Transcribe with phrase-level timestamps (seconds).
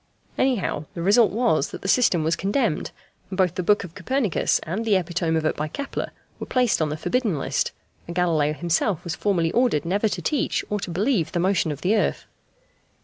[0.35, 2.89] Anyhow, the result was that the system was condemned,
[3.29, 6.81] and both the book of Copernicus and the epitome of it by Kepler were placed
[6.81, 7.71] on the forbidden list,
[8.07, 11.81] and Galileo himself was formally ordered never to teach or to believe the motion of
[11.81, 12.25] the earth.